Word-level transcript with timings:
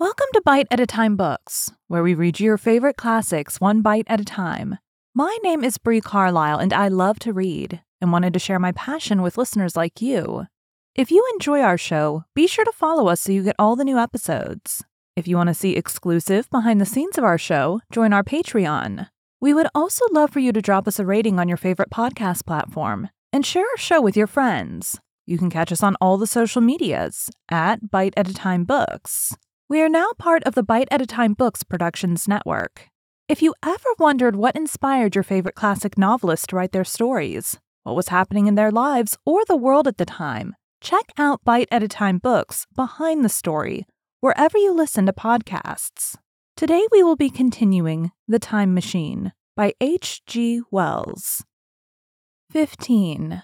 Welcome 0.00 0.28
to 0.34 0.42
Bite 0.44 0.68
at 0.70 0.78
a 0.78 0.86
Time 0.86 1.16
Books, 1.16 1.72
where 1.88 2.04
we 2.04 2.14
read 2.14 2.38
your 2.38 2.56
favorite 2.56 2.96
classics 2.96 3.60
one 3.60 3.82
bite 3.82 4.06
at 4.06 4.20
a 4.20 4.24
time. 4.24 4.78
My 5.12 5.36
name 5.42 5.64
is 5.64 5.76
Bree 5.76 6.00
Carlisle, 6.00 6.60
and 6.60 6.72
I 6.72 6.86
love 6.86 7.18
to 7.18 7.32
read 7.32 7.82
and 8.00 8.12
wanted 8.12 8.32
to 8.34 8.38
share 8.38 8.60
my 8.60 8.70
passion 8.70 9.22
with 9.22 9.36
listeners 9.36 9.74
like 9.74 10.00
you. 10.00 10.46
If 10.94 11.10
you 11.10 11.28
enjoy 11.34 11.62
our 11.62 11.76
show, 11.76 12.22
be 12.32 12.46
sure 12.46 12.64
to 12.64 12.70
follow 12.70 13.08
us 13.08 13.22
so 13.22 13.32
you 13.32 13.42
get 13.42 13.56
all 13.58 13.74
the 13.74 13.82
new 13.82 13.98
episodes. 13.98 14.84
If 15.16 15.26
you 15.26 15.34
want 15.34 15.48
to 15.48 15.54
see 15.54 15.72
exclusive 15.72 16.48
behind 16.48 16.80
the 16.80 16.86
scenes 16.86 17.18
of 17.18 17.24
our 17.24 17.36
show, 17.36 17.80
join 17.90 18.12
our 18.12 18.22
Patreon. 18.22 19.08
We 19.40 19.52
would 19.52 19.66
also 19.74 20.04
love 20.12 20.30
for 20.30 20.38
you 20.38 20.52
to 20.52 20.62
drop 20.62 20.86
us 20.86 21.00
a 21.00 21.04
rating 21.04 21.40
on 21.40 21.48
your 21.48 21.56
favorite 21.56 21.90
podcast 21.90 22.46
platform 22.46 23.08
and 23.32 23.44
share 23.44 23.64
our 23.64 23.76
show 23.76 24.00
with 24.00 24.16
your 24.16 24.28
friends. 24.28 25.00
You 25.26 25.38
can 25.38 25.50
catch 25.50 25.72
us 25.72 25.82
on 25.82 25.96
all 26.00 26.18
the 26.18 26.28
social 26.28 26.62
medias 26.62 27.32
at 27.48 27.90
Bite 27.90 28.14
at 28.16 28.30
a 28.30 28.32
Time 28.34 28.62
Books. 28.62 29.36
We 29.70 29.82
are 29.82 29.88
now 29.90 30.12
part 30.16 30.44
of 30.44 30.54
the 30.54 30.62
Bite 30.62 30.88
at 30.90 31.02
a 31.02 31.06
Time 31.06 31.34
Books 31.34 31.62
Productions 31.62 32.26
Network. 32.26 32.88
If 33.28 33.42
you 33.42 33.54
ever 33.62 33.90
wondered 33.98 34.34
what 34.34 34.56
inspired 34.56 35.14
your 35.14 35.22
favorite 35.22 35.56
classic 35.56 35.98
novelists 35.98 36.46
to 36.46 36.56
write 36.56 36.72
their 36.72 36.84
stories, 36.84 37.58
what 37.82 37.94
was 37.94 38.08
happening 38.08 38.46
in 38.46 38.54
their 38.54 38.70
lives 38.70 39.18
or 39.26 39.44
the 39.44 39.58
world 39.58 39.86
at 39.86 39.98
the 39.98 40.06
time, 40.06 40.56
check 40.80 41.04
out 41.18 41.44
Bite 41.44 41.68
at 41.70 41.82
a 41.82 41.88
Time 41.88 42.16
Books 42.16 42.66
Behind 42.74 43.22
the 43.22 43.28
Story 43.28 43.84
wherever 44.20 44.56
you 44.56 44.72
listen 44.72 45.04
to 45.04 45.12
podcasts. 45.12 46.16
Today 46.56 46.86
we 46.90 47.02
will 47.02 47.16
be 47.16 47.28
continuing 47.28 48.10
The 48.26 48.38
Time 48.38 48.72
Machine 48.72 49.34
by 49.54 49.74
H.G. 49.82 50.62
Wells. 50.70 51.44
15. 52.52 53.42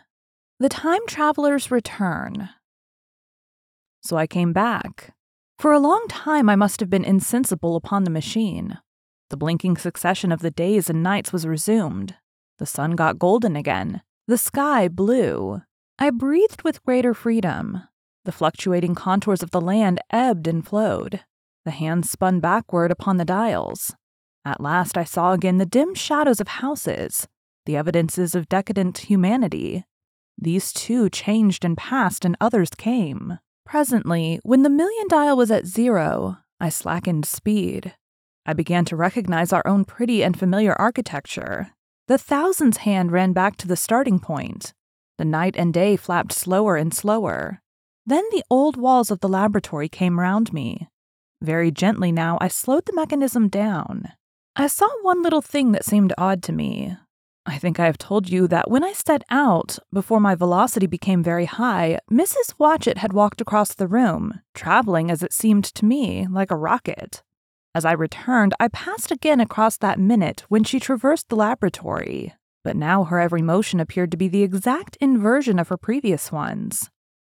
The 0.58 0.68
Time 0.70 1.06
Traveler's 1.06 1.70
Return. 1.70 2.48
So 4.02 4.16
I 4.16 4.26
came 4.26 4.54
back. 4.54 5.12
For 5.58 5.72
a 5.72 5.78
long 5.78 6.06
time, 6.08 6.48
I 6.48 6.56
must 6.56 6.80
have 6.80 6.90
been 6.90 7.04
insensible 7.04 7.76
upon 7.76 8.04
the 8.04 8.10
machine. 8.10 8.78
The 9.30 9.36
blinking 9.36 9.76
succession 9.76 10.30
of 10.30 10.40
the 10.40 10.50
days 10.50 10.90
and 10.90 11.02
nights 11.02 11.32
was 11.32 11.46
resumed. 11.46 12.16
The 12.58 12.66
sun 12.66 12.92
got 12.92 13.18
golden 13.18 13.56
again. 13.56 14.02
The 14.26 14.38
sky 14.38 14.88
blue. 14.88 15.62
I 15.98 16.10
breathed 16.10 16.62
with 16.62 16.82
greater 16.84 17.14
freedom. 17.14 17.82
The 18.24 18.32
fluctuating 18.32 18.94
contours 18.94 19.42
of 19.42 19.50
the 19.50 19.60
land 19.60 20.00
ebbed 20.10 20.46
and 20.46 20.66
flowed. 20.66 21.20
The 21.64 21.70
hands 21.70 22.10
spun 22.10 22.40
backward 22.40 22.90
upon 22.90 23.16
the 23.16 23.24
dials. 23.24 23.94
At 24.44 24.60
last, 24.60 24.98
I 24.98 25.04
saw 25.04 25.32
again 25.32 25.58
the 25.58 25.66
dim 25.66 25.94
shadows 25.94 26.40
of 26.40 26.48
houses, 26.48 27.26
the 27.64 27.76
evidences 27.76 28.34
of 28.34 28.48
decadent 28.48 28.98
humanity. 28.98 29.84
These 30.36 30.72
too 30.72 31.08
changed 31.08 31.64
and 31.64 31.76
passed, 31.76 32.24
and 32.24 32.36
others 32.40 32.70
came. 32.76 33.38
Presently, 33.74 34.38
when 34.44 34.62
the 34.62 34.70
million 34.70 35.08
dial 35.08 35.36
was 35.36 35.50
at 35.50 35.66
zero, 35.66 36.36
I 36.60 36.68
slackened 36.68 37.26
speed. 37.26 37.92
I 38.46 38.52
began 38.52 38.84
to 38.84 38.94
recognize 38.94 39.52
our 39.52 39.66
own 39.66 39.84
pretty 39.84 40.22
and 40.22 40.38
familiar 40.38 40.74
architecture. 40.74 41.72
The 42.06 42.16
thousands 42.16 42.76
hand 42.76 43.10
ran 43.10 43.32
back 43.32 43.56
to 43.56 43.66
the 43.66 43.74
starting 43.74 44.20
point. 44.20 44.74
The 45.18 45.24
night 45.24 45.56
and 45.56 45.74
day 45.74 45.96
flapped 45.96 46.30
slower 46.30 46.76
and 46.76 46.94
slower. 46.94 47.60
Then 48.06 48.22
the 48.30 48.44
old 48.48 48.76
walls 48.76 49.10
of 49.10 49.18
the 49.18 49.28
laboratory 49.28 49.88
came 49.88 50.20
round 50.20 50.52
me. 50.52 50.86
Very 51.42 51.72
gently 51.72 52.12
now, 52.12 52.38
I 52.40 52.46
slowed 52.46 52.86
the 52.86 52.94
mechanism 52.94 53.48
down. 53.48 54.12
I 54.54 54.68
saw 54.68 54.88
one 55.02 55.20
little 55.20 55.42
thing 55.42 55.72
that 55.72 55.84
seemed 55.84 56.12
odd 56.16 56.44
to 56.44 56.52
me. 56.52 56.96
I 57.46 57.58
think 57.58 57.78
I 57.78 57.86
have 57.86 57.98
told 57.98 58.28
you 58.28 58.48
that 58.48 58.70
when 58.70 58.82
I 58.82 58.92
set 58.92 59.22
out, 59.30 59.78
before 59.92 60.18
my 60.18 60.34
velocity 60.34 60.86
became 60.86 61.22
very 61.22 61.44
high, 61.44 61.98
Mrs. 62.10 62.54
Watchett 62.58 62.98
had 62.98 63.12
walked 63.12 63.40
across 63.40 63.74
the 63.74 63.86
room, 63.86 64.40
traveling 64.54 65.10
as 65.10 65.22
it 65.22 65.32
seemed 65.32 65.64
to 65.64 65.84
me 65.84 66.26
like 66.30 66.50
a 66.50 66.56
rocket. 66.56 67.22
As 67.74 67.84
I 67.84 67.92
returned, 67.92 68.54
I 68.58 68.68
passed 68.68 69.10
again 69.10 69.40
across 69.40 69.76
that 69.78 69.98
minute 69.98 70.44
when 70.48 70.64
she 70.64 70.80
traversed 70.80 71.28
the 71.28 71.36
laboratory, 71.36 72.32
but 72.62 72.76
now 72.76 73.04
her 73.04 73.20
every 73.20 73.42
motion 73.42 73.78
appeared 73.78 74.10
to 74.12 74.16
be 74.16 74.28
the 74.28 74.42
exact 74.42 74.96
inversion 75.00 75.58
of 75.58 75.68
her 75.68 75.76
previous 75.76 76.32
ones. 76.32 76.88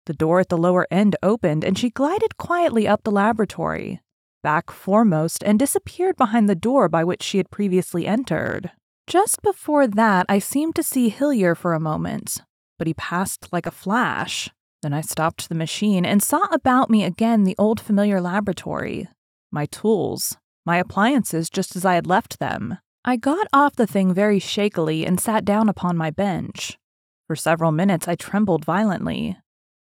The 0.07 0.13
door 0.13 0.39
at 0.39 0.49
the 0.49 0.57
lower 0.57 0.87
end 0.91 1.15
opened, 1.23 1.63
and 1.63 1.77
she 1.77 1.89
glided 1.89 2.37
quietly 2.37 2.87
up 2.87 3.03
the 3.03 3.11
laboratory, 3.11 4.01
back 4.43 4.71
foremost, 4.71 5.41
and 5.45 5.57
disappeared 5.57 6.17
behind 6.17 6.49
the 6.49 6.55
door 6.55 6.89
by 6.89 7.03
which 7.03 7.23
she 7.23 7.37
had 7.37 7.51
previously 7.51 8.05
entered. 8.05 8.71
Just 9.11 9.41
before 9.41 9.87
that, 9.87 10.25
I 10.29 10.39
seemed 10.39 10.73
to 10.75 10.83
see 10.83 11.09
Hillier 11.09 11.53
for 11.53 11.73
a 11.73 11.81
moment, 11.81 12.37
but 12.77 12.87
he 12.87 12.93
passed 12.93 13.49
like 13.51 13.65
a 13.65 13.69
flash. 13.69 14.49
Then 14.81 14.93
I 14.93 15.01
stopped 15.01 15.49
the 15.49 15.53
machine 15.53 16.05
and 16.05 16.23
saw 16.23 16.45
about 16.45 16.89
me 16.89 17.03
again 17.03 17.43
the 17.43 17.57
old 17.59 17.81
familiar 17.81 18.21
laboratory. 18.21 19.09
My 19.51 19.65
tools, 19.65 20.37
my 20.65 20.77
appliances 20.77 21.49
just 21.49 21.75
as 21.75 21.83
I 21.83 21.95
had 21.95 22.07
left 22.07 22.39
them. 22.39 22.77
I 23.03 23.17
got 23.17 23.47
off 23.51 23.75
the 23.75 23.85
thing 23.85 24.13
very 24.13 24.39
shakily 24.39 25.05
and 25.05 25.19
sat 25.19 25.43
down 25.43 25.67
upon 25.67 25.97
my 25.97 26.09
bench. 26.09 26.79
For 27.27 27.35
several 27.35 27.73
minutes 27.73 28.07
I 28.07 28.15
trembled 28.15 28.63
violently. 28.63 29.37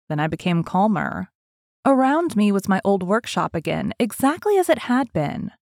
Then 0.08 0.18
I 0.18 0.26
became 0.26 0.64
calmer. 0.64 1.30
Around 1.86 2.34
me 2.34 2.50
was 2.50 2.68
my 2.68 2.80
old 2.84 3.04
workshop 3.04 3.54
again, 3.54 3.94
exactly 3.96 4.58
as 4.58 4.68
it 4.68 4.78
had 4.90 5.12
been. 5.12 5.52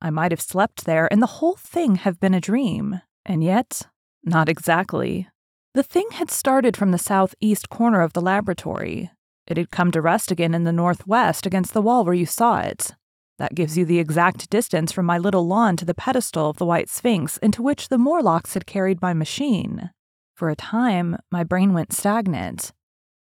I 0.00 0.10
might 0.10 0.32
have 0.32 0.40
slept 0.40 0.86
there 0.86 1.06
and 1.12 1.22
the 1.22 1.38
whole 1.38 1.54
thing 1.54 1.94
have 1.94 2.18
been 2.18 2.34
a 2.34 2.40
dream. 2.40 3.00
And 3.24 3.42
yet, 3.42 3.82
not 4.24 4.48
exactly. 4.48 5.28
The 5.74 5.82
thing 5.82 6.08
had 6.12 6.30
started 6.30 6.76
from 6.76 6.90
the 6.90 6.98
southeast 6.98 7.68
corner 7.70 8.02
of 8.02 8.12
the 8.12 8.20
laboratory. 8.20 9.10
It 9.46 9.56
had 9.56 9.70
come 9.70 9.90
to 9.92 10.00
rest 10.00 10.30
again 10.30 10.54
in 10.54 10.64
the 10.64 10.72
northwest 10.72 11.46
against 11.46 11.72
the 11.72 11.82
wall 11.82 12.04
where 12.04 12.14
you 12.14 12.26
saw 12.26 12.60
it. 12.60 12.94
That 13.38 13.54
gives 13.54 13.76
you 13.76 13.84
the 13.84 13.98
exact 13.98 14.50
distance 14.50 14.92
from 14.92 15.06
my 15.06 15.18
little 15.18 15.46
lawn 15.46 15.76
to 15.78 15.84
the 15.84 15.94
pedestal 15.94 16.50
of 16.50 16.58
the 16.58 16.66
White 16.66 16.88
Sphinx 16.88 17.38
into 17.38 17.62
which 17.62 17.88
the 17.88 17.98
Morlocks 17.98 18.54
had 18.54 18.66
carried 18.66 19.02
my 19.02 19.14
machine. 19.14 19.90
For 20.34 20.48
a 20.48 20.56
time, 20.56 21.16
my 21.30 21.42
brain 21.42 21.72
went 21.72 21.92
stagnant. 21.92 22.72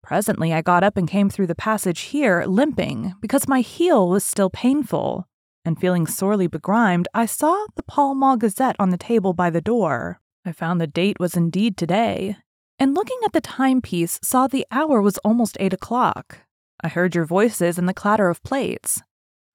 Presently, 0.02 0.52
I 0.54 0.62
got 0.62 0.84
up 0.84 0.96
and 0.96 1.08
came 1.08 1.28
through 1.28 1.48
the 1.48 1.54
passage 1.54 2.00
here, 2.00 2.44
limping, 2.46 3.14
because 3.20 3.48
my 3.48 3.60
heel 3.60 4.08
was 4.08 4.24
still 4.24 4.50
painful 4.50 5.26
and 5.66 5.78
feeling 5.78 6.06
sorely 6.06 6.46
begrimed, 6.46 7.08
I 7.12 7.26
saw 7.26 7.66
the 7.74 7.82
Pall 7.82 8.14
Mall 8.14 8.36
Gazette 8.36 8.76
on 8.78 8.90
the 8.90 8.96
table 8.96 9.32
by 9.32 9.50
the 9.50 9.60
door. 9.60 10.20
I 10.44 10.52
found 10.52 10.80
the 10.80 10.86
date 10.86 11.18
was 11.18 11.36
indeed 11.36 11.76
today, 11.76 12.36
and 12.78 12.94
looking 12.94 13.18
at 13.24 13.32
the 13.32 13.40
timepiece, 13.40 14.20
saw 14.22 14.46
the 14.46 14.64
hour 14.70 15.02
was 15.02 15.18
almost 15.18 15.56
eight 15.58 15.72
o'clock. 15.72 16.38
I 16.82 16.88
heard 16.88 17.16
your 17.16 17.24
voices 17.24 17.78
and 17.78 17.88
the 17.88 17.94
clatter 17.94 18.28
of 18.28 18.42
plates. 18.44 19.02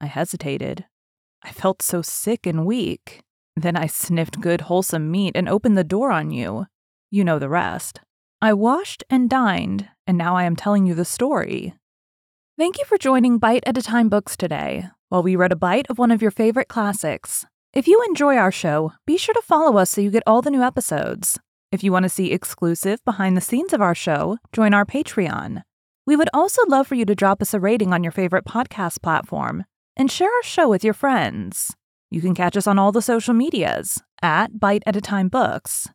I 0.02 0.08
hesitated. 0.08 0.86
I 1.44 1.52
felt 1.52 1.82
so 1.82 2.02
sick 2.02 2.46
and 2.46 2.66
weak. 2.66 3.22
Then 3.56 3.78
I 3.78 3.88
sniffed 3.88 4.42
good, 4.42 4.62
wholesome 4.62 5.10
meat 5.10 5.32
and 5.36 5.48
opened 5.48 5.78
the 5.78 5.84
door 5.84 6.12
on 6.12 6.30
you. 6.30 6.66
You 7.10 7.24
know 7.24 7.40
the 7.40 7.50
rest. 7.50 8.02
I 8.42 8.54
washed 8.54 9.04
and 9.10 9.30
dined, 9.30 9.88
and 10.06 10.18
now 10.18 10.36
I 10.36 10.44
am 10.44 10.56
telling 10.56 10.86
you 10.86 10.94
the 10.94 11.06
story. 11.06 11.74
Thank 12.58 12.78
you 12.80 12.86
for 12.86 12.98
joining 12.98 13.38
Bite 13.38 13.64
at 13.66 13.78
a 13.78 13.82
Time 13.82 14.10
Books 14.10 14.36
today 14.36 14.90
while 15.12 15.22
we 15.22 15.36
read 15.36 15.52
a 15.52 15.58
bite 15.58 15.86
of 15.90 16.00
one 16.00 16.10
of 16.10 16.22
your 16.22 16.32
favorite 16.32 16.70
classics. 16.70 17.46
If 17.74 17.86
you 17.86 18.02
enjoy 18.08 18.38
our 18.38 18.52
show, 18.52 18.94
be 19.06 19.18
sure 19.18 19.34
to 19.34 19.42
follow 19.42 19.78
us 19.78 19.90
so 19.90 20.00
you 20.00 20.10
get 20.10 20.24
all 20.26 20.42
the 20.42 20.50
new 20.50 20.64
episodes. 20.64 21.38
If 21.70 21.84
you 21.84 21.92
want 21.92 22.04
to 22.04 22.10
see 22.10 22.32
exclusive 22.32 23.04
behind 23.04 23.36
the 23.36 23.42
scenes 23.42 23.74
of 23.74 23.82
our 23.82 23.94
show, 23.94 24.38
join 24.54 24.74
our 24.74 24.86
Patreon. 24.86 25.64
We 26.08 26.16
would 26.16 26.30
also 26.34 26.62
love 26.70 26.88
for 26.88 26.96
you 26.96 27.04
to 27.04 27.14
drop 27.14 27.42
us 27.42 27.54
a 27.54 27.60
rating 27.60 27.92
on 27.92 28.04
your 28.04 28.14
favorite 28.14 28.46
podcast 28.46 29.02
platform 29.02 29.66
and 29.98 30.10
share 30.10 30.30
our 30.30 30.44
show 30.44 30.70
with 30.70 30.82
your 30.82 30.94
friends. 30.94 31.76
You 32.10 32.22
can 32.22 32.34
catch 32.34 32.56
us 32.56 32.66
on 32.66 32.80
all 32.80 32.94
the 32.94 33.02
social 33.02 33.34
medias 33.34 34.02
at 34.22 34.62
Bite 34.62 34.84
at 34.86 34.96
a 34.96 35.02
Time 35.02 35.28
Books. 35.28 35.90